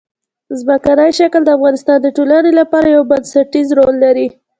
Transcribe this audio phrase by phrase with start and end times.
[0.59, 4.27] ځمکنی شکل د افغانستان د ټولنې لپاره یو بنسټيز رول لري.